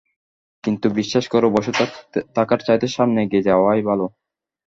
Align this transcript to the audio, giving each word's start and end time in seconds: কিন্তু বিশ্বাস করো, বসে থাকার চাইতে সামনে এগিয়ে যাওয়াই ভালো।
কিন্তু 0.63 0.87
বিশ্বাস 0.99 1.25
করো, 1.33 1.47
বসে 1.55 1.71
থাকার 2.35 2.59
চাইতে 2.67 2.87
সামনে 2.95 3.19
এগিয়ে 3.21 3.47
যাওয়াই 3.49 3.81
ভালো। 3.89 4.05